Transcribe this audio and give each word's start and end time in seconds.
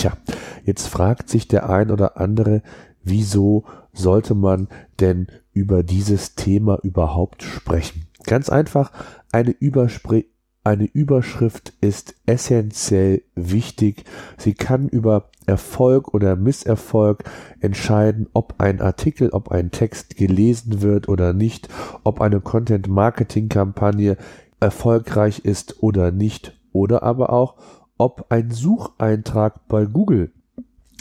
Tja, 0.00 0.16
jetzt 0.64 0.86
fragt 0.86 1.28
sich 1.28 1.46
der 1.46 1.68
ein 1.68 1.90
oder 1.90 2.16
andere, 2.16 2.62
wieso 3.02 3.64
sollte 3.92 4.34
man 4.34 4.68
denn 4.98 5.26
über 5.52 5.82
dieses 5.82 6.36
Thema 6.36 6.78
überhaupt 6.82 7.42
sprechen? 7.42 8.06
Ganz 8.24 8.48
einfach, 8.48 8.92
eine, 9.30 9.50
Überspr 9.50 10.22
eine 10.64 10.86
Überschrift 10.86 11.74
ist 11.82 12.14
essentiell 12.24 13.24
wichtig. 13.34 14.04
Sie 14.38 14.54
kann 14.54 14.88
über 14.88 15.28
Erfolg 15.44 16.14
oder 16.14 16.34
Misserfolg 16.34 17.24
entscheiden, 17.60 18.26
ob 18.32 18.54
ein 18.56 18.80
Artikel, 18.80 19.28
ob 19.28 19.50
ein 19.50 19.70
Text 19.70 20.16
gelesen 20.16 20.80
wird 20.80 21.10
oder 21.10 21.34
nicht, 21.34 21.68
ob 22.04 22.22
eine 22.22 22.40
Content-Marketing-Kampagne 22.40 24.16
erfolgreich 24.60 25.40
ist 25.40 25.82
oder 25.82 26.10
nicht, 26.10 26.56
oder 26.72 27.02
aber 27.02 27.34
auch, 27.34 27.56
ob 28.00 28.26
ein 28.30 28.50
Sucheintrag 28.50 29.68
bei 29.68 29.84
Google 29.84 30.32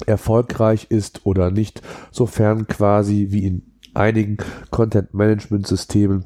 erfolgreich 0.06 0.88
ist 0.90 1.26
oder 1.26 1.50
nicht, 1.50 1.82
sofern 2.12 2.68
quasi 2.68 3.28
wie 3.30 3.46
in 3.46 3.62
einigen 3.94 4.38
Content-Management-Systemen 4.70 6.26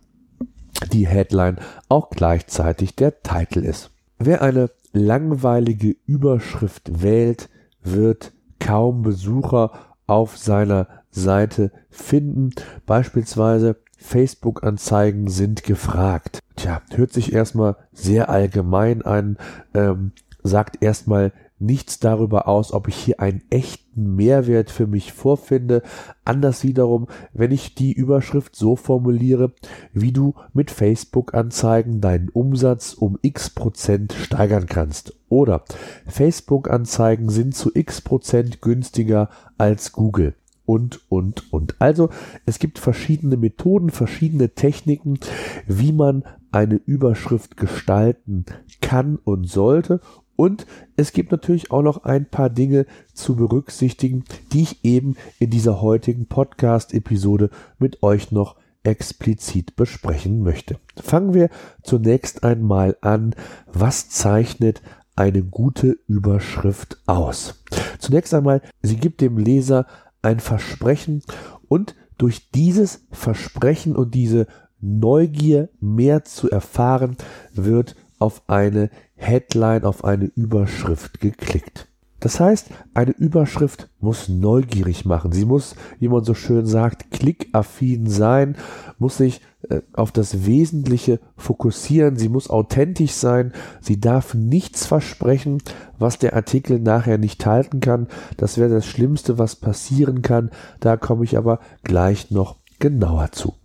die 0.92 1.08
Headline 1.08 1.58
auch 1.89 2.09
gleichzeitig 2.09 2.95
der 2.95 3.22
Titel 3.22 3.59
ist. 3.59 3.92
Wer 4.17 4.42
eine 4.42 4.72
langweilige 4.94 5.95
Überschrift 6.08 7.03
wählt, 7.03 7.50
wird 7.84 8.34
kaum 8.59 9.03
Besucher 9.03 9.72
auf 10.08 10.38
seiner 10.38 10.88
Seite 11.12 11.72
finden. 11.92 12.50
Beispielsweise 12.88 13.78
Facebook-Anzeigen 13.97 15.28
sind 15.28 15.64
gefragt. 15.64 16.40
Tja, 16.56 16.81
hört 16.95 17.14
sich 17.14 17.31
erstmal 17.31 17.75
sehr 17.92 18.30
allgemein 18.30 19.03
an, 19.03 19.38
ähm, 19.75 20.14
sagt 20.44 20.83
erstmal 20.83 21.33
nichts 21.59 21.99
darüber 21.99 22.47
aus, 22.47 22.73
ob 22.73 22.88
ich 22.88 22.95
hier 22.95 23.19
einen 23.19 23.41
echten 23.49 24.16
Mehrwert 24.16 24.69
für 24.69 24.88
mich 24.88 25.13
vorfinde. 25.13 25.81
Anders 26.25 26.63
wiederum, 26.63 27.08
wenn 27.33 27.52
ich 27.52 27.75
die 27.75 27.94
Überschrift 27.94 28.55
so 28.55 28.75
formuliere, 28.75 29.53
wie 29.94 30.11
du 30.11 30.35
mit 30.53 30.72
Facebook-Anzeigen 30.72 32.02
deinen 32.02 32.30
Umsatz 32.30 32.94
um 32.94 33.17
x 33.22 33.50
Prozent 33.50 34.13
steigern 34.13 34.66
kannst. 34.66 35.16
Oder 35.30 35.63
Facebook-Anzeigen 36.08 37.30
sind 37.30 37.55
zu 37.55 37.72
x 37.73 38.02
Prozent 38.02 38.61
günstiger 38.61 39.30
als 39.57 39.94
Google 39.94 40.35
und, 40.66 41.02
und, 41.09 41.52
und. 41.52 41.75
Also 41.80 42.09
es 42.45 42.59
gibt 42.59 42.80
verschiedene 42.80 43.38
Methoden, 43.38 43.89
verschiedene 43.89 44.50
Techniken, 44.50 45.19
wie 45.67 45.91
man 45.91 46.23
eine 46.52 46.75
Überschrift 46.75 47.57
gestalten 47.57 48.45
kann 48.81 49.17
und 49.23 49.50
sollte. 49.50 50.02
Und 50.36 50.66
es 50.95 51.14
gibt 51.14 51.31
natürlich 51.31 51.72
auch 51.72 51.81
noch 51.81 52.03
ein 52.03 52.26
paar 52.26 52.50
Dinge 52.50 52.86
zu 53.14 53.36
berücksichtigen, 53.36 54.23
die 54.52 54.64
ich 54.64 54.84
eben 54.84 55.16
in 55.40 55.50
dieser 55.50 55.81
heutigen 55.81 56.28
Podcast-Episode 56.28 57.50
mit 57.78 58.02
euch 58.03 58.31
noch 58.31 58.56
explizit 58.84 59.75
besprechen 59.75 60.44
möchte. 60.44 60.78
Fangen 61.02 61.34
wir 61.34 61.50
zunächst 61.84 62.44
einmal 62.44 62.97
an, 63.02 63.35
was 63.72 64.09
zeichnet 64.09 64.81
eine 65.16 65.44
gute 65.44 65.97
Überschrift 66.07 66.97
aus? 67.06 67.63
Zunächst 68.00 68.34
einmal, 68.34 68.62
sie 68.81 68.97
gibt 68.97 69.22
dem 69.22 69.38
Leser 69.38 69.86
ein 70.22 70.40
Versprechen 70.40 71.22
und 71.68 71.96
durch 72.18 72.52
dieses 72.52 73.06
Versprechen 73.12 73.96
und 73.96 74.13
diese 74.13 74.47
Neugier 74.80 75.69
mehr 75.80 76.25
zu 76.25 76.50
erfahren, 76.50 77.16
wird 77.53 77.96
auf 78.23 78.44
eine 78.47 78.89
Headline, 79.16 79.84
auf 79.84 80.06
eine 80.06 80.25
Überschrift 80.25 81.19
geklickt. 81.19 81.89
Das 82.22 82.39
heißt, 82.39 82.69
eine 82.94 83.11
Überschrift 83.11 83.89
muss 84.00 84.29
neugierig 84.29 85.03
machen. 85.03 85.34
Sie 85.34 85.44
muss, 85.44 85.75
wie 86.00 86.07
man 86.07 86.23
so 86.23 86.33
schön 86.33 86.66
sagt, 86.66 87.12
klickaffin 87.12 88.07
sein, 88.07 88.56
muss 88.97 89.17
sich 89.17 89.41
äh, 89.67 89.81
auf 89.91 90.13
das 90.13 90.45
Wesentliche 90.45 91.19
fokussieren. 91.35 92.16
Sie 92.16 92.29
muss 92.29 92.50
authentisch 92.50 93.12
sein. 93.12 93.51
Sie 93.81 94.00
darf 94.00 94.35
nichts 94.35 94.85
versprechen, 94.85 95.62
was 96.00 96.17
der 96.17 96.33
Artikel 96.33 96.79
nachher 96.79 97.17
nicht 97.17 97.45
halten 97.45 97.81
kann. 97.81 98.07
Das 98.38 98.57
wäre 98.57 98.69
das 98.69 98.85
Schlimmste, 98.85 99.38
was 99.38 99.57
passieren 99.57 100.22
kann. 100.22 100.50
Da 100.79 100.95
komme 100.95 101.25
ich 101.25 101.38
aber 101.38 101.59
gleich 101.83 102.31
noch 102.31 102.56
genauer 102.79 103.33
zu. 103.33 103.56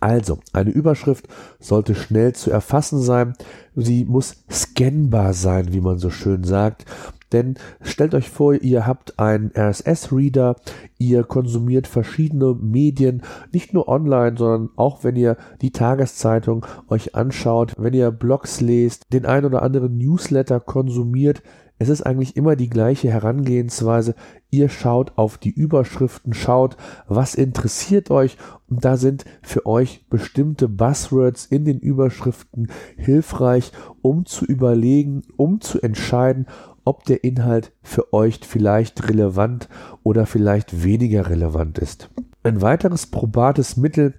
Also, 0.00 0.38
eine 0.52 0.70
Überschrift 0.70 1.28
sollte 1.60 1.94
schnell 1.94 2.34
zu 2.34 2.50
erfassen 2.50 3.00
sein. 3.00 3.34
Sie 3.74 4.04
muss 4.04 4.44
scannbar 4.50 5.32
sein, 5.32 5.72
wie 5.72 5.80
man 5.80 5.98
so 5.98 6.10
schön 6.10 6.44
sagt. 6.44 6.84
Denn 7.32 7.56
stellt 7.80 8.14
euch 8.14 8.30
vor, 8.30 8.54
ihr 8.54 8.86
habt 8.86 9.18
einen 9.18 9.50
RSS-Reader, 9.56 10.54
ihr 10.98 11.24
konsumiert 11.24 11.88
verschiedene 11.88 12.54
Medien, 12.54 13.22
nicht 13.52 13.74
nur 13.74 13.88
online, 13.88 14.36
sondern 14.36 14.70
auch 14.76 15.02
wenn 15.02 15.16
ihr 15.16 15.36
die 15.60 15.72
Tageszeitung 15.72 16.64
euch 16.88 17.16
anschaut, 17.16 17.72
wenn 17.76 17.92
ihr 17.92 18.12
Blogs 18.12 18.60
lest, 18.60 19.02
den 19.12 19.26
ein 19.26 19.44
oder 19.44 19.62
anderen 19.62 19.98
Newsletter 19.98 20.60
konsumiert, 20.60 21.42
es 21.84 21.90
ist 21.90 22.02
eigentlich 22.02 22.34
immer 22.34 22.56
die 22.56 22.70
gleiche 22.70 23.10
Herangehensweise. 23.10 24.14
Ihr 24.50 24.70
schaut 24.70 25.12
auf 25.16 25.36
die 25.36 25.50
Überschriften, 25.50 26.32
schaut, 26.32 26.78
was 27.08 27.34
interessiert 27.34 28.10
euch 28.10 28.38
und 28.70 28.86
da 28.86 28.96
sind 28.96 29.26
für 29.42 29.66
euch 29.66 30.06
bestimmte 30.08 30.66
Buzzwords 30.66 31.44
in 31.44 31.66
den 31.66 31.78
Überschriften 31.78 32.68
hilfreich, 32.96 33.70
um 34.00 34.24
zu 34.24 34.46
überlegen, 34.46 35.24
um 35.36 35.60
zu 35.60 35.82
entscheiden, 35.82 36.46
ob 36.86 37.04
der 37.04 37.22
Inhalt 37.22 37.72
für 37.82 38.14
euch 38.14 38.40
vielleicht 38.42 39.06
relevant 39.10 39.68
oder 40.02 40.24
vielleicht 40.24 40.82
weniger 40.82 41.28
relevant 41.28 41.76
ist. 41.76 42.08
Ein 42.42 42.62
weiteres 42.62 43.08
probates 43.08 43.76
Mittel, 43.76 44.14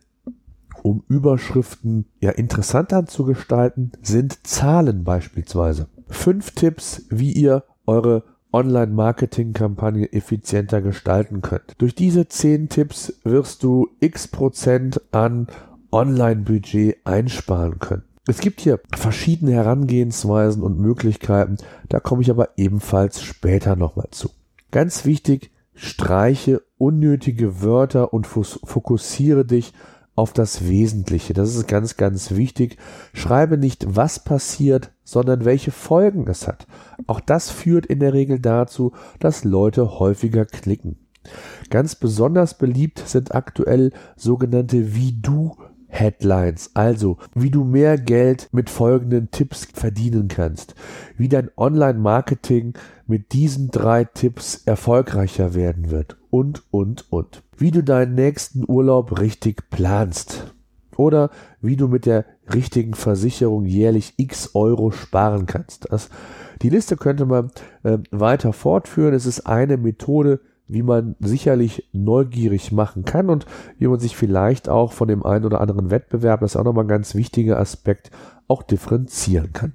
um 0.84 1.04
Überschriften 1.08 2.06
ja 2.20 2.30
interessanter 2.30 3.08
zu 3.08 3.26
gestalten, 3.26 3.92
sind 4.04 4.46
Zahlen 4.46 5.04
beispielsweise 5.04 5.88
fünf 6.08 6.52
Tipps, 6.52 7.06
wie 7.10 7.32
ihr 7.32 7.64
eure 7.86 8.24
Online-Marketing-Kampagne 8.54 10.14
effizienter 10.14 10.82
gestalten 10.82 11.42
könnt. 11.42 11.76
Durch 11.78 11.94
diese 11.94 12.28
zehn 12.28 12.70
Tipps 12.70 13.20
wirst 13.24 13.64
du 13.64 13.90
x 14.00 14.30
Prozent 14.30 15.02
an 15.12 15.48
Online-Budget 15.92 17.06
einsparen 17.06 17.80
können. 17.80 18.04
Es 18.28 18.40
gibt 18.40 18.62
hier 18.62 18.80
verschiedene 18.96 19.52
Herangehensweisen 19.52 20.64
und 20.64 20.80
Möglichkeiten, 20.80 21.58
da 21.90 22.00
komme 22.00 22.22
ich 22.22 22.32
aber 22.32 22.58
ebenfalls 22.58 23.22
später 23.22 23.76
nochmal 23.76 24.08
zu. 24.12 24.30
Ganz 24.72 25.06
wichtig, 25.06 25.52
streiche 25.76 26.62
unnötige 26.78 27.62
Wörter 27.62 28.14
und 28.14 28.26
fokussiere 28.26 29.46
dich 29.46 29.74
auf 30.16 30.34
das 30.34 30.68
Wesentliche. 30.68 31.34
Das 31.34 31.56
ist 31.56 31.68
ganz, 31.68 31.98
ganz 31.98 32.32
wichtig. 32.32 32.78
Schreibe 33.14 33.58
nicht, 33.58 33.86
was 33.96 34.24
passiert, 34.24 34.92
sondern 35.04 35.46
welche 35.46 35.72
Folgen 35.72 36.28
es 36.28 36.48
hat. 36.48 36.68
Auch 37.08 37.20
das 37.20 37.50
führt 37.50 37.86
in 37.86 38.00
der 38.00 38.14
Regel 38.14 38.40
dazu, 38.40 38.94
dass 39.20 39.44
Leute 39.44 40.00
häufiger 40.00 40.46
klicken. 40.46 40.98
Ganz 41.70 41.96
besonders 41.96 42.58
beliebt 42.58 43.00
sind 43.06 43.34
aktuell 43.34 43.92
sogenannte 44.16 44.96
Wie 44.96 45.14
du 45.20 45.56
Headlines, 45.88 46.72
also 46.74 47.18
wie 47.34 47.52
du 47.52 47.64
mehr 47.64 47.98
Geld 47.98 48.50
mit 48.52 48.70
folgenden 48.70 49.32
Tipps 49.32 49.68
verdienen 49.74 50.28
kannst, 50.28 50.76
wie 51.18 51.30
dein 51.30 51.50
Online-Marketing 51.56 52.74
mit 53.08 53.34
diesen 53.34 53.72
drei 53.72 54.04
Tipps 54.04 54.64
erfolgreicher 54.66 55.54
werden 55.54 55.92
wird 55.92 56.18
und, 56.30 56.64
und, 56.72 57.12
und. 57.12 57.44
Wie 57.58 57.72
du 57.72 57.84
deinen 57.84 58.16
nächsten 58.16 58.64
Urlaub 58.68 59.20
richtig 59.20 59.70
planst 59.70 60.54
oder 60.98 61.30
wie 61.62 61.76
du 61.76 61.88
mit 61.88 62.06
der 62.06 62.26
richtigen 62.54 62.94
Versicherung 62.94 63.66
jährlich 63.66 64.14
x 64.18 64.52
Euro 64.54 64.92
sparen 64.92 65.46
kannst. 65.46 65.92
Das, 65.92 66.10
die 66.62 66.70
Liste 66.70 66.98
könnte 66.98 67.26
man 67.26 67.52
äh, 67.84 67.98
weiter 68.12 68.54
fortführen. 68.54 69.14
Es 69.14 69.26
ist 69.26 69.42
eine 69.42 69.78
Methode, 69.78 70.40
wie 70.68 70.82
man 70.82 71.16
sicherlich 71.20 71.88
neugierig 71.94 72.72
machen 72.72 73.06
kann 73.06 73.30
und 73.30 73.46
wie 73.78 73.88
man 73.88 74.00
sich 74.00 74.16
vielleicht 74.16 74.70
auch 74.70 74.94
von 74.94 75.08
dem 75.08 75.26
einen 75.26 75.46
oder 75.46 75.62
anderen 75.62 75.92
Wettbewerb, 75.92 76.40
das 76.42 76.52
ist 76.52 76.58
auch 76.58 76.64
nochmal 76.64 76.86
ein 76.86 76.90
ganz 76.90 77.16
wichtiger 77.16 77.60
Aspekt, 77.60 78.12
auch 78.48 78.64
differenzieren 78.64 79.54
kann. 79.54 79.74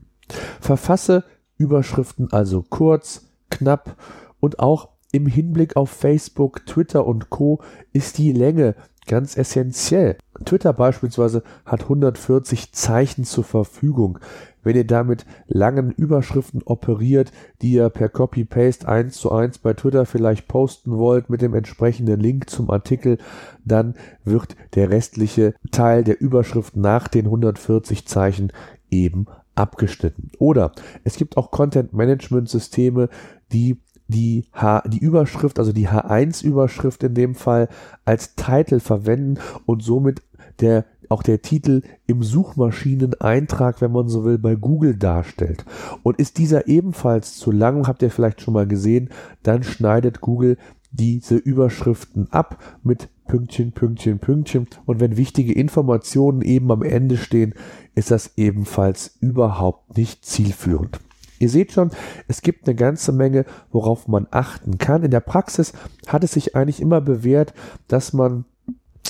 Verfasse 0.61 1.25
Überschriften 1.57 2.33
also 2.33 2.65
kurz, 2.69 3.31
knapp 3.51 3.97
Und 4.41 4.61
auch 4.61 4.89
im 5.13 5.27
Hinblick 5.27 5.77
auf 5.77 5.91
Facebook, 5.91 6.65
Twitter 6.67 7.05
und 7.05 7.31
Co. 7.31 7.61
ist 7.93 8.17
die 8.17 8.33
Länge 8.33 8.77
ganz 9.07 9.37
essentiell. 9.37 10.17
Twitter 10.45 10.73
beispielsweise 10.73 11.43
hat 11.67 11.83
140 11.83 12.73
Zeichen 12.73 13.25
zur 13.25 13.45
Verfügung. 13.45 14.19
Wenn 14.63 14.77
ihr 14.77 14.87
damit 14.87 15.25
langen 15.47 15.91
Überschriften 15.91 16.63
operiert, 16.65 17.33
die 17.63 17.73
ihr 17.73 17.89
per 17.89 18.09
Copy-Paste 18.09 18.89
eins 18.89 19.17
zu 19.17 19.33
eins 19.33 19.59
bei 19.59 19.73
Twitter 19.75 20.07
vielleicht 20.07 20.49
posten 20.49 20.97
wollt 20.97 21.31
mit 21.31 21.43
dem 21.43 21.55
entsprechenden 21.55 22.21
Link 22.21 22.51
zum 22.51 22.71
Artikel, 22.71 23.19
dann 23.65 23.95
wird 24.25 24.57
der 24.75 24.91
restliche 24.91 25.55
Teil 25.71 26.05
der 26.05 26.21
Überschrift 26.21 26.77
nach 26.77 27.09
den 27.09 27.27
140 27.27 28.07
Zeichen 28.07 28.53
eben 28.91 29.27
abgeschnitten. 29.55 30.31
Oder 30.39 30.73
es 31.05 31.17
gibt 31.17 31.37
auch 31.37 31.51
Content-Management-Systeme, 31.51 33.09
die 33.53 33.79
die 34.09 34.47
H, 34.53 34.83
die 34.89 34.99
Überschrift, 34.99 35.59
also 35.59 35.73
die 35.73 35.89
H1-Überschrift 35.89 37.05
in 37.05 37.15
dem 37.15 37.35
Fall 37.35 37.69
als 38.05 38.35
Titel 38.35 38.81
verwenden 38.81 39.39
und 39.67 39.83
somit 39.83 40.23
der 40.61 40.85
auch 41.11 41.23
der 41.23 41.43
Titel 41.43 41.83
im 42.07 42.23
Suchmaschineneintrag, 42.23 43.81
wenn 43.81 43.93
man 43.93 44.09
so 44.09 44.25
will, 44.25 44.39
bei 44.39 44.55
Google 44.55 44.97
darstellt. 44.97 45.65
Und 46.03 46.19
ist 46.19 46.39
dieser 46.39 46.69
ebenfalls 46.69 47.37
zu 47.37 47.51
lang, 47.51 47.87
habt 47.87 48.03
ihr 48.03 48.11
vielleicht 48.11 48.41
schon 48.41 48.55
mal 48.55 48.67
gesehen, 48.67 49.11
dann 49.43 49.63
schneidet 49.63 50.21
Google 50.21 50.57
diese 50.93 51.37
Überschriften 51.37 52.33
ab 52.33 52.59
mit 52.83 53.09
Pünktchen, 53.27 53.73
Pünktchen, 53.73 54.19
Pünktchen. 54.19 54.69
Und 54.87 55.01
wenn 55.01 55.17
wichtige 55.17 55.53
Informationen 55.53 56.43
eben 56.43 56.71
am 56.71 56.83
Ende 56.83 57.17
stehen, 57.17 57.55
ist 57.95 58.11
das 58.11 58.37
ebenfalls 58.37 59.17
überhaupt 59.21 59.97
nicht 59.97 60.25
zielführend. 60.25 61.01
Ihr 61.41 61.49
seht 61.49 61.73
schon, 61.73 61.91
es 62.29 62.43
gibt 62.43 62.69
eine 62.69 62.77
ganze 62.77 63.13
Menge, 63.13 63.47
worauf 63.73 64.07
man 64.07 64.29
achten 64.31 64.79
kann. 64.79 65.03
In 65.03 65.11
der 65.11 65.21
Praxis 65.21 65.73
hat 66.07 66.23
es 66.23 66.33
sich 66.33 66.55
eigentlich 66.55 66.81
immer 66.81 67.01
bewährt, 67.01 67.55
dass 67.89 68.13
man 68.13 68.45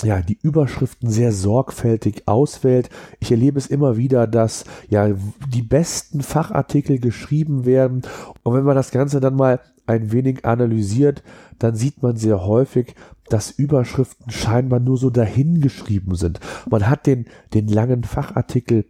ja, 0.02 0.20
die 0.22 0.38
Überschriften 0.42 1.10
sehr 1.10 1.32
sorgfältig 1.32 2.26
auswählt. 2.26 2.90
Ich 3.18 3.30
erlebe 3.30 3.58
es 3.58 3.66
immer 3.66 3.96
wieder, 3.96 4.26
dass 4.26 4.64
ja 4.88 5.10
die 5.52 5.62
besten 5.62 6.22
Fachartikel 6.22 6.98
geschrieben 6.98 7.64
werden. 7.64 8.02
Und 8.42 8.54
wenn 8.54 8.64
man 8.64 8.76
das 8.76 8.90
Ganze 8.90 9.20
dann 9.20 9.36
mal 9.36 9.60
ein 9.86 10.12
wenig 10.12 10.44
analysiert, 10.44 11.22
dann 11.58 11.74
sieht 11.74 12.02
man 12.02 12.16
sehr 12.16 12.44
häufig, 12.44 12.94
dass 13.28 13.50
Überschriften 13.50 14.30
scheinbar 14.30 14.80
nur 14.80 14.96
so 14.96 15.10
dahingeschrieben 15.10 16.14
sind. 16.14 16.40
Man 16.68 16.88
hat 16.88 17.06
den, 17.06 17.26
den 17.54 17.68
langen 17.68 18.04
Fachartikel 18.04 18.84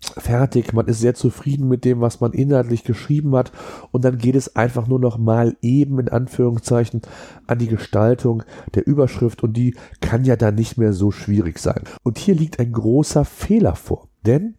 fertig, 0.00 0.72
man 0.72 0.86
ist 0.86 1.00
sehr 1.00 1.14
zufrieden 1.14 1.68
mit 1.68 1.84
dem, 1.84 2.00
was 2.00 2.20
man 2.20 2.32
inhaltlich 2.32 2.84
geschrieben 2.84 3.34
hat. 3.34 3.52
Und 3.90 4.04
dann 4.04 4.18
geht 4.18 4.36
es 4.36 4.56
einfach 4.56 4.86
nur 4.86 5.00
noch 5.00 5.18
mal 5.18 5.56
eben 5.60 5.98
in 5.98 6.08
Anführungszeichen 6.08 7.02
an 7.46 7.58
die 7.58 7.68
Gestaltung 7.68 8.42
der 8.74 8.86
Überschrift. 8.86 9.42
Und 9.42 9.56
die 9.56 9.76
kann 10.00 10.24
ja 10.24 10.36
dann 10.36 10.54
nicht 10.54 10.78
mehr 10.78 10.92
so 10.92 11.10
schwierig 11.10 11.58
sein. 11.58 11.82
Und 12.02 12.18
hier 12.18 12.34
liegt 12.34 12.60
ein 12.60 12.72
großer 12.72 13.24
Fehler 13.24 13.74
vor, 13.74 14.08
denn 14.24 14.54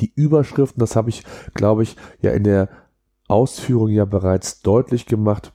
die 0.00 0.12
Überschriften, 0.14 0.80
das 0.80 0.96
habe 0.96 1.10
ich, 1.10 1.24
glaube 1.54 1.82
ich, 1.82 1.96
ja 2.20 2.32
in 2.32 2.44
der 2.44 2.68
Ausführung 3.28 3.88
ja 3.88 4.04
bereits 4.04 4.62
deutlich 4.62 5.06
gemacht, 5.06 5.52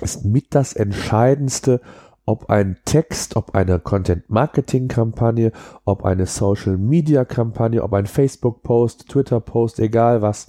ist 0.00 0.24
mit 0.24 0.54
das 0.54 0.74
Entscheidendste, 0.74 1.80
ob 2.28 2.50
ein 2.50 2.76
Text, 2.84 3.36
ob 3.36 3.54
eine 3.54 3.78
Content-Marketing-Kampagne, 3.78 5.50
ob 5.86 6.04
eine 6.04 6.26
Social-Media-Kampagne, 6.26 7.82
ob 7.82 7.94
ein 7.94 8.04
Facebook-Post, 8.04 9.08
Twitter-Post, 9.08 9.80
egal 9.80 10.20
was, 10.20 10.48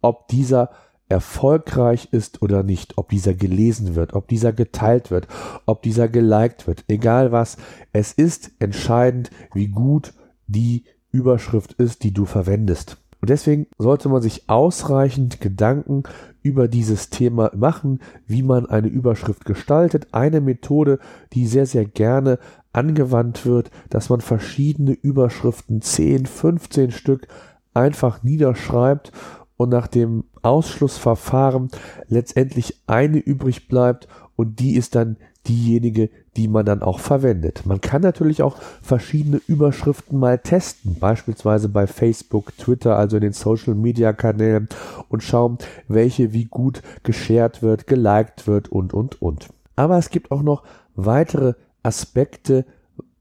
ob 0.00 0.26
dieser 0.26 0.70
erfolgreich 1.08 2.08
ist 2.10 2.42
oder 2.42 2.64
nicht, 2.64 2.98
ob 2.98 3.10
dieser 3.10 3.34
gelesen 3.34 3.94
wird, 3.94 4.14
ob 4.14 4.26
dieser 4.26 4.52
geteilt 4.52 5.12
wird, 5.12 5.28
ob 5.66 5.82
dieser 5.82 6.08
geliked 6.08 6.66
wird, 6.66 6.82
egal 6.88 7.30
was, 7.30 7.58
es 7.92 8.12
ist 8.12 8.50
entscheidend, 8.58 9.30
wie 9.54 9.68
gut 9.68 10.14
die 10.48 10.82
Überschrift 11.12 11.74
ist, 11.74 12.02
die 12.02 12.12
du 12.12 12.24
verwendest. 12.24 12.99
Und 13.20 13.28
deswegen 13.28 13.66
sollte 13.78 14.08
man 14.08 14.22
sich 14.22 14.48
ausreichend 14.48 15.40
Gedanken 15.40 16.04
über 16.42 16.68
dieses 16.68 17.10
Thema 17.10 17.50
machen, 17.54 18.00
wie 18.26 18.42
man 18.42 18.66
eine 18.66 18.88
Überschrift 18.88 19.44
gestaltet. 19.44 20.08
Eine 20.12 20.40
Methode, 20.40 20.98
die 21.32 21.46
sehr, 21.46 21.66
sehr 21.66 21.84
gerne 21.84 22.38
angewandt 22.72 23.44
wird, 23.44 23.70
dass 23.90 24.08
man 24.08 24.20
verschiedene 24.20 24.92
Überschriften, 24.92 25.82
10, 25.82 26.26
15 26.26 26.90
Stück, 26.92 27.28
einfach 27.74 28.22
niederschreibt 28.22 29.12
und 29.56 29.68
nach 29.68 29.86
dem 29.86 30.24
Ausschlussverfahren 30.42 31.68
letztendlich 32.08 32.82
eine 32.86 33.18
übrig 33.18 33.68
bleibt 33.68 34.08
und 34.34 34.58
die 34.58 34.74
ist 34.74 34.94
dann 34.94 35.18
diejenige, 35.48 36.10
die 36.36 36.48
man 36.48 36.66
dann 36.66 36.82
auch 36.82 37.00
verwendet. 37.00 37.66
Man 37.66 37.80
kann 37.80 38.02
natürlich 38.02 38.42
auch 38.42 38.56
verschiedene 38.82 39.40
Überschriften 39.46 40.18
mal 40.18 40.38
testen, 40.38 40.96
beispielsweise 41.00 41.68
bei 41.68 41.86
Facebook, 41.86 42.56
Twitter, 42.56 42.96
also 42.96 43.16
in 43.16 43.22
den 43.22 43.32
Social 43.32 43.74
Media 43.74 44.12
Kanälen 44.12 44.68
und 45.08 45.22
schauen, 45.22 45.58
welche 45.88 46.32
wie 46.32 46.44
gut 46.44 46.82
geshared 47.02 47.62
wird, 47.62 47.86
geliked 47.86 48.46
wird 48.46 48.68
und, 48.68 48.92
und, 48.92 49.20
und. 49.22 49.48
Aber 49.76 49.98
es 49.98 50.10
gibt 50.10 50.30
auch 50.30 50.42
noch 50.42 50.62
weitere 50.94 51.54
Aspekte, 51.82 52.66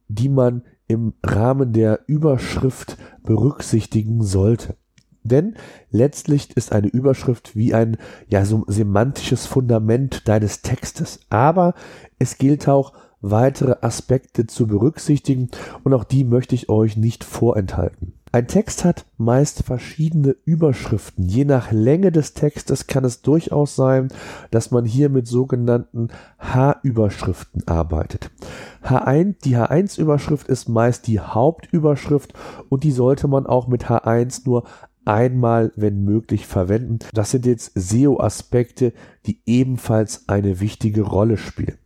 die 0.08 0.30
man 0.30 0.64
im 0.88 1.14
Rahmen 1.24 1.72
der 1.72 2.02
Überschrift 2.08 2.98
berücksichtigen 3.24 4.24
sollte. 4.24 4.76
Denn 5.30 5.56
letztlich 5.92 6.56
ist 6.58 6.74
eine 6.74 6.88
Überschrift 6.88 7.56
wie 7.56 7.74
ein 7.74 7.98
ja 8.28 8.44
so 8.44 8.66
semantisches 8.68 9.46
Fundament 9.46 10.28
deines 10.28 10.62
Textes. 10.62 11.22
Aber 11.30 11.74
es 12.18 12.38
gilt 12.38 12.68
auch 12.68 12.94
weitere 13.22 13.76
Aspekte 13.82 14.48
zu 14.48 14.68
berücksichtigen 14.68 15.50
und 15.84 15.94
auch 15.94 16.04
die 16.04 16.24
möchte 16.24 16.56
ich 16.56 16.70
euch 16.70 16.98
nicht 16.98 17.24
vorenthalten. 17.24 18.14
Ein 18.32 18.48
Text 18.48 18.86
hat 18.86 19.06
meist 19.18 19.64
verschiedene 19.64 20.36
Überschriften. 20.46 21.26
Je 21.26 21.46
nach 21.46 21.72
Länge 21.72 22.12
des 22.12 22.36
Textes 22.36 22.86
kann 22.86 23.04
es 23.04 23.24
durchaus 23.24 23.76
sein, 23.76 24.10
dass 24.52 24.70
man 24.70 24.86
hier 24.86 25.10
mit 25.10 25.28
sogenannten 25.28 26.10
H-Überschriften 26.38 27.68
arbeitet. 27.68 28.30
H1, 28.84 29.38
die 29.44 29.58
H1-Überschrift 29.58 30.48
ist 30.48 30.70
meist 30.70 31.08
die 31.08 31.20
Hauptüberschrift 31.20 32.34
und 32.70 32.84
die 32.84 32.92
sollte 32.92 33.28
man 33.28 33.48
auch 33.48 33.68
mit 33.68 33.86
H1 33.86 34.44
nur 34.46 34.66
einmal, 35.06 35.72
wenn 35.76 36.04
möglich, 36.04 36.46
verwenden. 36.48 37.00
Das 37.14 37.32
sind 37.32 37.46
jetzt 37.46 37.72
SEO-Aspekte, 37.76 38.94
die 39.26 39.42
ebenfalls 39.46 40.28
eine 40.28 40.60
wichtige 40.60 41.02
Rolle 41.02 41.38
spielen. 41.38 41.78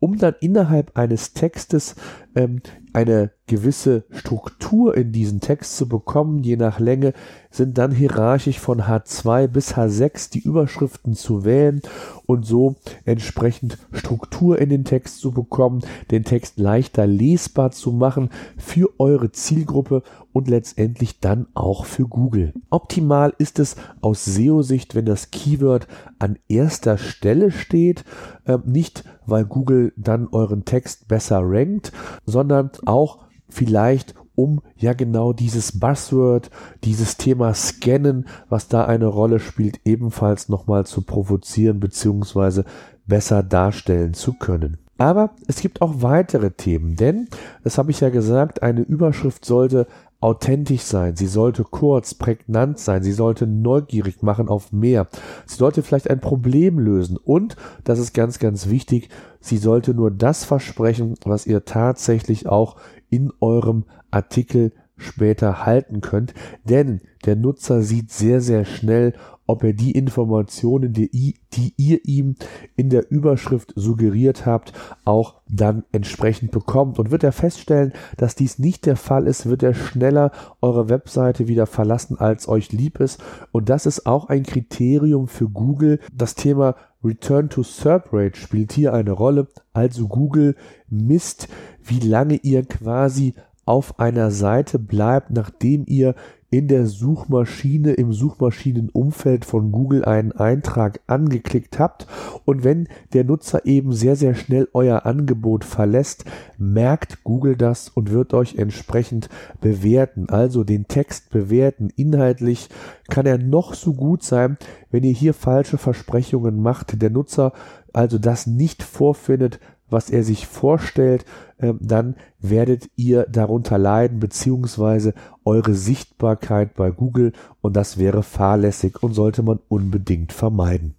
Um 0.00 0.18
dann 0.18 0.34
innerhalb 0.40 0.96
eines 0.96 1.32
Textes 1.32 1.96
ähm, 2.34 2.60
eine 2.92 3.30
gewisse 3.46 4.04
Struktur 4.10 4.96
in 4.96 5.12
diesen 5.12 5.40
Text 5.40 5.76
zu 5.76 5.88
bekommen, 5.88 6.42
je 6.42 6.56
nach 6.56 6.78
Länge, 6.78 7.12
sind 7.50 7.78
dann 7.78 7.92
hierarchisch 7.92 8.58
von 8.58 8.82
H2 8.82 9.46
bis 9.48 9.74
H6 9.74 10.30
die 10.30 10.40
Überschriften 10.40 11.14
zu 11.14 11.44
wählen 11.44 11.80
und 12.26 12.44
so 12.44 12.76
entsprechend 13.04 13.78
Struktur 13.92 14.58
in 14.58 14.68
den 14.68 14.84
Text 14.84 15.20
zu 15.20 15.32
bekommen, 15.32 15.82
den 16.10 16.24
Text 16.24 16.58
leichter 16.58 17.06
lesbar 17.06 17.70
zu 17.70 17.92
machen 17.92 18.30
für 18.56 18.90
eure 18.98 19.32
Zielgruppe 19.32 20.02
und 20.32 20.48
letztendlich 20.48 21.20
dann 21.20 21.46
auch 21.54 21.84
für 21.84 22.06
Google. 22.06 22.52
Optimal 22.70 23.32
ist 23.38 23.58
es 23.58 23.76
aus 24.00 24.24
SEO-Sicht, 24.24 24.94
wenn 24.94 25.06
das 25.06 25.30
Keyword 25.30 25.88
an 26.18 26.38
erster 26.48 26.98
Stelle 26.98 27.50
steht, 27.50 28.04
äh, 28.44 28.58
nicht 28.64 29.04
weil 29.28 29.44
Google 29.44 29.92
dann 29.96 30.28
euren 30.28 30.64
Text 30.64 31.08
besser 31.08 31.40
rankt, 31.42 31.92
sondern 32.24 32.70
auch 32.86 33.18
vielleicht 33.48 34.14
um 34.34 34.60
ja 34.76 34.92
genau 34.92 35.32
dieses 35.32 35.80
Buzzword, 35.80 36.50
dieses 36.84 37.16
Thema 37.16 37.54
Scannen, 37.54 38.28
was 38.48 38.68
da 38.68 38.84
eine 38.84 39.06
Rolle 39.06 39.40
spielt, 39.40 39.80
ebenfalls 39.84 40.48
nochmal 40.48 40.86
zu 40.86 41.02
provozieren 41.02 41.80
beziehungsweise 41.80 42.64
besser 43.06 43.42
darstellen 43.42 44.14
zu 44.14 44.34
können. 44.34 44.78
Aber 44.96 45.30
es 45.46 45.60
gibt 45.60 45.80
auch 45.80 46.02
weitere 46.02 46.50
Themen, 46.50 46.96
denn, 46.96 47.28
das 47.64 47.78
habe 47.78 47.90
ich 47.90 48.00
ja 48.00 48.10
gesagt, 48.10 48.62
eine 48.62 48.82
Überschrift 48.82 49.44
sollte 49.44 49.86
authentisch 50.20 50.82
sein, 50.82 51.14
sie 51.14 51.26
sollte 51.26 51.62
kurz, 51.62 52.14
prägnant 52.14 52.78
sein, 52.78 53.02
sie 53.02 53.12
sollte 53.12 53.46
neugierig 53.46 54.22
machen 54.22 54.48
auf 54.48 54.72
mehr, 54.72 55.06
sie 55.46 55.56
sollte 55.56 55.82
vielleicht 55.82 56.10
ein 56.10 56.20
Problem 56.20 56.78
lösen. 56.78 57.16
Und, 57.16 57.56
das 57.84 57.98
ist 57.98 58.14
ganz, 58.14 58.38
ganz 58.38 58.68
wichtig, 58.68 59.10
sie 59.40 59.58
sollte 59.58 59.94
nur 59.94 60.10
das 60.10 60.44
versprechen, 60.44 61.14
was 61.24 61.46
ihr 61.46 61.64
tatsächlich 61.64 62.48
auch 62.48 62.76
in 63.10 63.32
eurem 63.40 63.84
Artikel 64.10 64.72
später 64.98 65.64
halten 65.64 66.00
könnt, 66.00 66.34
denn 66.64 67.00
der 67.24 67.36
Nutzer 67.36 67.82
sieht 67.82 68.10
sehr, 68.12 68.40
sehr 68.40 68.64
schnell, 68.64 69.14
ob 69.48 69.64
er 69.64 69.72
die 69.72 69.92
Informationen, 69.92 70.92
die, 70.92 71.34
die 71.54 71.72
ihr 71.78 72.04
ihm 72.04 72.36
in 72.76 72.90
der 72.90 73.10
Überschrift 73.10 73.72
suggeriert 73.74 74.44
habt, 74.44 74.74
auch 75.06 75.36
dann 75.48 75.84
entsprechend 75.90 76.50
bekommt. 76.50 76.98
Und 76.98 77.10
wird 77.10 77.24
er 77.24 77.32
feststellen, 77.32 77.94
dass 78.18 78.34
dies 78.34 78.58
nicht 78.58 78.84
der 78.84 78.96
Fall 78.96 79.26
ist, 79.26 79.46
wird 79.46 79.62
er 79.62 79.72
schneller 79.72 80.32
eure 80.60 80.90
Webseite 80.90 81.48
wieder 81.48 81.66
verlassen, 81.66 82.18
als 82.18 82.46
euch 82.46 82.72
lieb 82.72 83.00
ist. 83.00 83.22
Und 83.50 83.70
das 83.70 83.86
ist 83.86 84.04
auch 84.04 84.28
ein 84.28 84.42
Kriterium 84.42 85.28
für 85.28 85.48
Google. 85.48 85.98
Das 86.14 86.34
Thema 86.34 86.74
Return 87.02 87.48
to 87.48 87.62
SERP 87.62 88.12
Rate 88.12 88.38
spielt 88.38 88.72
hier 88.72 88.92
eine 88.92 89.12
Rolle. 89.12 89.48
Also 89.72 90.08
Google 90.08 90.56
misst, 90.90 91.48
wie 91.82 92.00
lange 92.00 92.34
ihr 92.34 92.64
quasi 92.64 93.34
auf 93.68 94.00
einer 94.00 94.30
Seite 94.30 94.78
bleibt, 94.78 95.30
nachdem 95.30 95.84
ihr 95.86 96.14
in 96.50 96.68
der 96.68 96.86
Suchmaschine, 96.86 97.92
im 97.92 98.14
Suchmaschinenumfeld 98.14 99.44
von 99.44 99.70
Google 99.70 100.06
einen 100.06 100.32
Eintrag 100.32 101.00
angeklickt 101.06 101.78
habt 101.78 102.06
und 102.46 102.64
wenn 102.64 102.88
der 103.12 103.24
Nutzer 103.24 103.66
eben 103.66 103.92
sehr, 103.92 104.16
sehr 104.16 104.34
schnell 104.34 104.68
euer 104.72 105.04
Angebot 105.04 105.64
verlässt, 105.64 106.24
merkt 106.56 107.22
Google 107.24 107.56
das 107.56 107.90
und 107.90 108.10
wird 108.10 108.32
euch 108.32 108.56
entsprechend 108.56 109.28
bewerten, 109.60 110.30
also 110.30 110.64
den 110.64 110.88
Text 110.88 111.28
bewerten. 111.28 111.90
Inhaltlich 111.96 112.70
kann 113.10 113.26
er 113.26 113.36
noch 113.36 113.74
so 113.74 113.92
gut 113.92 114.22
sein, 114.22 114.56
wenn 114.90 115.04
ihr 115.04 115.12
hier 115.12 115.34
falsche 115.34 115.76
Versprechungen 115.76 116.62
macht, 116.62 117.02
der 117.02 117.10
Nutzer 117.10 117.52
also 117.92 118.18
das 118.18 118.46
nicht 118.46 118.82
vorfindet, 118.82 119.60
was 119.90 120.10
er 120.10 120.24
sich 120.24 120.46
vorstellt, 120.46 121.24
äh, 121.58 121.74
dann 121.80 122.16
werdet 122.40 122.88
ihr 122.96 123.26
darunter 123.28 123.78
leiden, 123.78 124.20
beziehungsweise 124.20 125.14
eure 125.44 125.74
Sichtbarkeit 125.74 126.74
bei 126.74 126.90
Google 126.90 127.32
und 127.60 127.76
das 127.76 127.98
wäre 127.98 128.22
fahrlässig 128.22 129.02
und 129.02 129.14
sollte 129.14 129.42
man 129.42 129.58
unbedingt 129.68 130.32
vermeiden. 130.32 130.94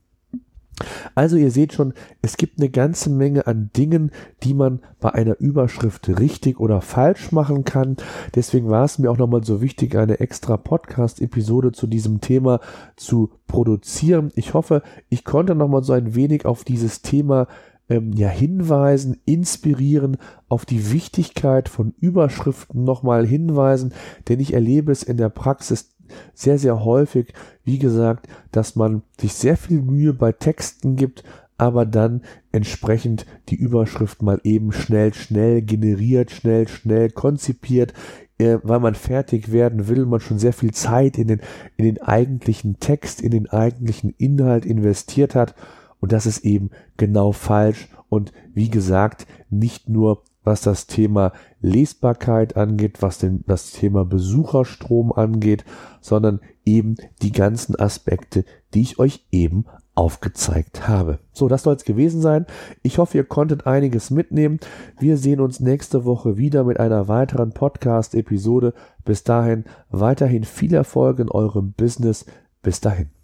Also 1.15 1.35
ihr 1.37 1.51
seht 1.51 1.73
schon, 1.73 1.93
es 2.21 2.37
gibt 2.37 2.59
eine 2.59 2.69
ganze 2.69 3.09
Menge 3.09 3.47
an 3.47 3.69
Dingen, 3.75 4.11
die 4.43 4.53
man 4.53 4.79
bei 4.99 5.13
einer 5.13 5.39
Überschrift 5.39 6.07
richtig 6.19 6.59
oder 6.59 6.81
falsch 6.81 7.31
machen 7.31 7.63
kann. 7.63 7.97
Deswegen 8.35 8.69
war 8.69 8.85
es 8.85 8.99
mir 8.99 9.11
auch 9.11 9.17
nochmal 9.17 9.43
so 9.43 9.61
wichtig, 9.61 9.95
eine 9.95 10.19
extra 10.19 10.57
Podcast-Episode 10.57 11.71
zu 11.71 11.87
diesem 11.87 12.21
Thema 12.21 12.59
zu 12.95 13.31
produzieren. 13.47 14.31
Ich 14.35 14.53
hoffe, 14.53 14.81
ich 15.09 15.25
konnte 15.25 15.55
nochmal 15.55 15.83
so 15.83 15.93
ein 15.93 16.15
wenig 16.15 16.45
auf 16.45 16.63
dieses 16.63 17.01
Thema 17.01 17.47
ähm, 17.89 18.13
ja, 18.13 18.29
hinweisen, 18.29 19.17
inspirieren, 19.25 20.17
auf 20.47 20.65
die 20.65 20.91
Wichtigkeit 20.91 21.69
von 21.69 21.93
Überschriften 21.99 22.83
nochmal 22.83 23.25
hinweisen, 23.25 23.93
denn 24.27 24.39
ich 24.39 24.53
erlebe 24.53 24.91
es 24.91 25.03
in 25.03 25.17
der 25.17 25.29
Praxis 25.29 25.95
sehr, 26.33 26.57
sehr 26.57 26.83
häufig, 26.83 27.33
wie 27.63 27.79
gesagt, 27.79 28.27
dass 28.51 28.75
man 28.75 29.03
sich 29.19 29.33
sehr 29.33 29.57
viel 29.57 29.81
Mühe 29.81 30.13
bei 30.13 30.31
Texten 30.31 30.95
gibt, 30.95 31.23
aber 31.57 31.85
dann 31.85 32.21
entsprechend 32.51 33.25
die 33.49 33.55
Überschrift 33.55 34.21
mal 34.21 34.39
eben 34.43 34.71
schnell, 34.71 35.13
schnell 35.13 35.61
generiert, 35.61 36.31
schnell, 36.31 36.67
schnell 36.67 37.09
konzipiert, 37.09 37.93
äh, 38.37 38.59
weil 38.63 38.79
man 38.79 38.95
fertig 38.95 39.51
werden 39.51 39.87
will, 39.87 40.05
man 40.05 40.21
schon 40.21 40.39
sehr 40.39 40.53
viel 40.53 40.71
Zeit 40.71 41.17
in 41.17 41.27
den, 41.27 41.41
in 41.75 41.85
den 41.85 42.01
eigentlichen 42.01 42.79
Text, 42.79 43.21
in 43.21 43.31
den 43.31 43.49
eigentlichen 43.49 44.13
Inhalt 44.17 44.65
investiert 44.65 45.35
hat 45.35 45.53
und 45.99 46.11
das 46.11 46.25
ist 46.25 46.45
eben 46.45 46.69
genau 46.97 47.31
falsch. 47.31 47.89
Und 48.09 48.31
wie 48.53 48.69
gesagt, 48.69 49.27
nicht 49.49 49.89
nur 49.89 50.23
was 50.43 50.61
das 50.61 50.87
Thema 50.87 51.33
Lesbarkeit 51.61 52.55
angeht, 52.55 53.01
was 53.01 53.19
den, 53.19 53.43
das 53.45 53.71
Thema 53.71 54.05
Besucherstrom 54.05 55.11
angeht, 55.11 55.65
sondern 56.01 56.39
eben 56.65 56.95
die 57.21 57.31
ganzen 57.31 57.75
Aspekte, 57.79 58.45
die 58.73 58.81
ich 58.81 58.99
euch 58.99 59.25
eben 59.31 59.65
aufgezeigt 59.95 60.87
habe. 60.87 61.19
So, 61.33 61.49
das 61.49 61.63
soll 61.63 61.75
es 61.75 61.83
gewesen 61.83 62.21
sein. 62.21 62.45
Ich 62.83 62.99
hoffe, 62.99 63.17
ihr 63.17 63.25
konntet 63.25 63.67
einiges 63.67 64.11
mitnehmen. 64.11 64.59
Wir 64.97 65.17
sehen 65.17 65.41
uns 65.41 65.59
nächste 65.59 66.05
Woche 66.05 66.37
wieder 66.37 66.63
mit 66.63 66.79
einer 66.79 67.09
weiteren 67.09 67.51
Podcast-Episode. 67.51 68.73
Bis 69.03 69.23
dahin 69.23 69.65
weiterhin 69.89 70.45
viel 70.45 70.73
Erfolg 70.73 71.19
in 71.19 71.29
eurem 71.29 71.73
Business. 71.73 72.25
Bis 72.61 72.79
dahin. 72.79 73.18